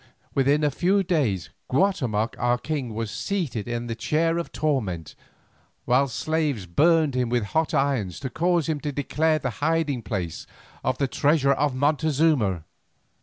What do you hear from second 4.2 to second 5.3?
of torment,